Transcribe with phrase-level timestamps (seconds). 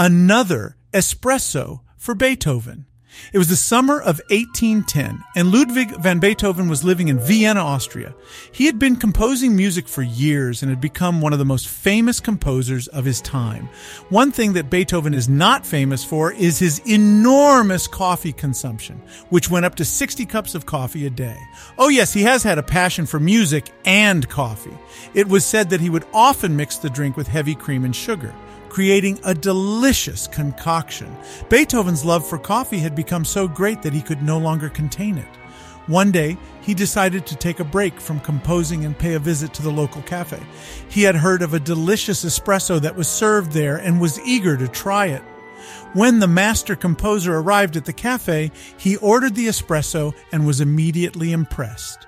[0.00, 2.86] another espresso for Beethoven.
[3.34, 8.14] It was the summer of 1810, and Ludwig van Beethoven was living in Vienna, Austria.
[8.50, 12.18] He had been composing music for years and had become one of the most famous
[12.18, 13.68] composers of his time.
[14.08, 19.66] One thing that Beethoven is not famous for is his enormous coffee consumption, which went
[19.66, 21.36] up to 60 cups of coffee a day.
[21.76, 24.78] Oh, yes, he has had a passion for music and coffee.
[25.12, 28.34] It was said that he would often mix the drink with heavy cream and sugar
[28.70, 31.14] creating a delicious concoction.
[31.50, 35.28] Beethoven's love for coffee had become so great that he could no longer contain it.
[35.86, 39.62] One day, he decided to take a break from composing and pay a visit to
[39.62, 40.40] the local cafe.
[40.88, 44.68] He had heard of a delicious espresso that was served there and was eager to
[44.68, 45.22] try it.
[45.92, 51.32] When the master composer arrived at the cafe, he ordered the espresso and was immediately
[51.32, 52.06] impressed.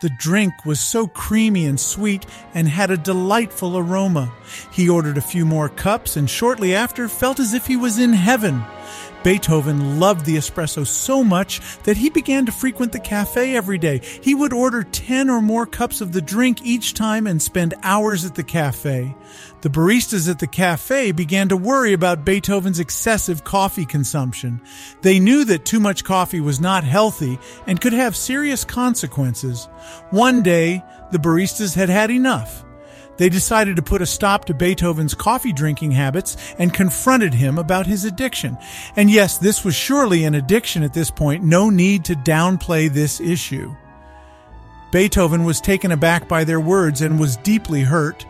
[0.00, 4.32] The drink was so creamy and sweet and had a delightful aroma.
[4.72, 8.12] He ordered a few more cups and shortly after felt as if he was in
[8.12, 8.62] heaven.
[9.22, 14.00] Beethoven loved the espresso so much that he began to frequent the cafe every day.
[14.22, 18.24] He would order 10 or more cups of the drink each time and spend hours
[18.24, 19.14] at the cafe.
[19.62, 24.60] The baristas at the cafe began to worry about Beethoven's excessive coffee consumption.
[25.00, 29.68] They knew that too much coffee was not healthy and could have serious consequences.
[30.10, 32.64] One day, the baristas had had enough.
[33.16, 37.86] They decided to put a stop to Beethoven's coffee drinking habits and confronted him about
[37.86, 38.58] his addiction.
[38.96, 41.44] And yes, this was surely an addiction at this point.
[41.44, 43.74] No need to downplay this issue.
[44.90, 48.26] Beethoven was taken aback by their words and was deeply hurt.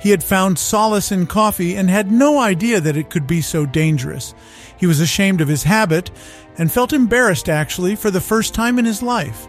[0.00, 3.64] He had found solace in coffee and had no idea that it could be so
[3.64, 4.34] dangerous.
[4.76, 6.10] He was ashamed of his habit
[6.58, 9.48] and felt embarrassed actually for the first time in his life.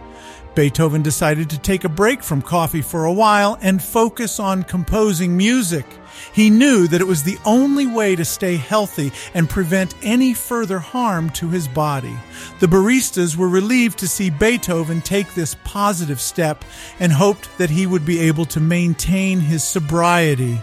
[0.55, 5.35] Beethoven decided to take a break from coffee for a while and focus on composing
[5.35, 5.85] music.
[6.33, 10.79] He knew that it was the only way to stay healthy and prevent any further
[10.79, 12.15] harm to his body.
[12.61, 16.63] The baristas were relieved to see Beethoven take this positive step
[17.01, 20.61] and hoped that he would be able to maintain his sobriety.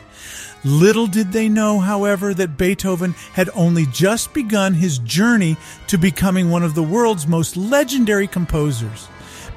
[0.65, 5.56] Little did they know, however, that Beethoven had only just begun his journey
[5.88, 9.09] to becoming one of the world's most legendary composers.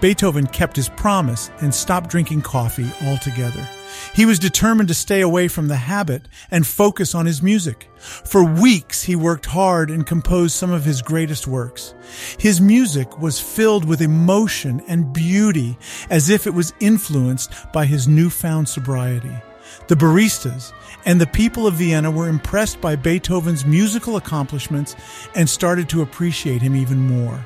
[0.05, 3.67] Beethoven kept his promise and stopped drinking coffee altogether.
[4.13, 7.89] He was determined to stay away from the habit and focus on his music.
[7.97, 11.95] For weeks, he worked hard and composed some of his greatest works.
[12.37, 15.75] His music was filled with emotion and beauty
[16.11, 19.35] as if it was influenced by his newfound sobriety.
[19.87, 20.71] The baristas
[21.05, 24.95] and the people of Vienna were impressed by Beethoven's musical accomplishments
[25.33, 27.43] and started to appreciate him even more.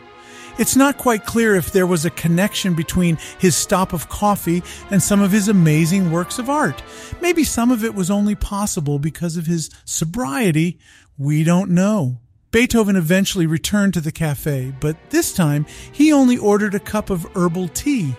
[0.59, 4.61] It's not quite clear if there was a connection between his stop of coffee
[4.91, 6.83] and some of his amazing works of art.
[7.21, 10.77] Maybe some of it was only possible because of his sobriety.
[11.17, 12.19] We don't know.
[12.51, 17.25] Beethoven eventually returned to the cafe, but this time he only ordered a cup of
[17.37, 18.13] herbal tea.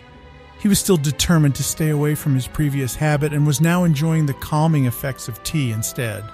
[0.60, 4.24] He was still determined to stay away from his previous habit and was now enjoying
[4.24, 6.24] the calming effects of tea instead.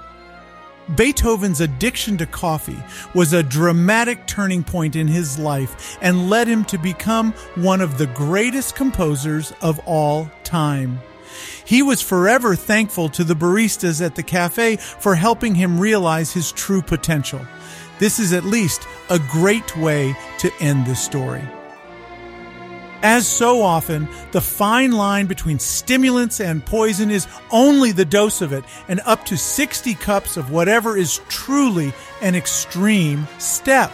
[0.94, 2.80] Beethoven's addiction to coffee
[3.12, 7.98] was a dramatic turning point in his life and led him to become one of
[7.98, 11.00] the greatest composers of all time.
[11.64, 16.52] He was forever thankful to the baristas at the cafe for helping him realize his
[16.52, 17.44] true potential.
[17.98, 21.42] This is at least a great way to end this story.
[23.08, 28.52] As so often, the fine line between stimulants and poison is only the dose of
[28.52, 33.92] it, and up to 60 cups of whatever is truly an extreme step.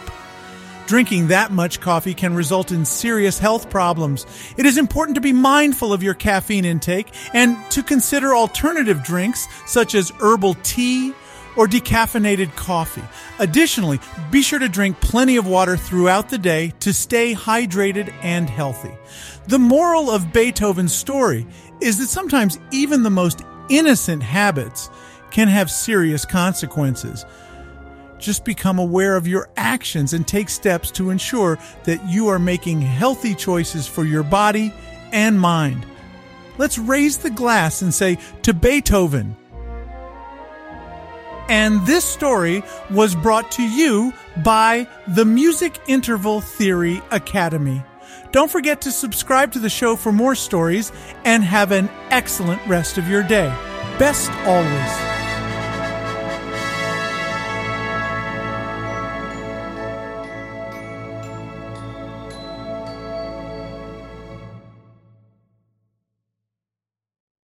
[0.87, 4.25] Drinking that much coffee can result in serious health problems.
[4.57, 9.47] It is important to be mindful of your caffeine intake and to consider alternative drinks
[9.67, 11.13] such as herbal tea,
[11.55, 13.03] or decaffeinated coffee.
[13.39, 13.99] Additionally,
[14.31, 18.91] be sure to drink plenty of water throughout the day to stay hydrated and healthy.
[19.47, 21.45] The moral of Beethoven's story
[21.81, 24.89] is that sometimes even the most innocent habits
[25.31, 27.25] can have serious consequences.
[28.19, 32.81] Just become aware of your actions and take steps to ensure that you are making
[32.81, 34.73] healthy choices for your body
[35.11, 35.85] and mind.
[36.57, 39.35] Let's raise the glass and say to Beethoven,
[41.49, 44.13] and this story was brought to you
[44.43, 47.83] by the Music Interval Theory Academy.
[48.31, 50.91] Don't forget to subscribe to the show for more stories
[51.23, 53.47] and have an excellent rest of your day.
[53.99, 55.12] Best always.